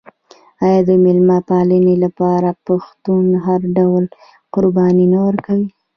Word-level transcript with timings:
آیا 0.65 0.79
د 0.87 0.89
میلمه 1.03 1.37
پالنې 1.49 1.95
لپاره 2.05 2.49
پښتون 2.67 3.25
هر 3.45 3.61
ډول 3.77 4.03
قرباني 4.53 5.05
نه 5.13 5.19
ورکوي؟ 5.27 5.69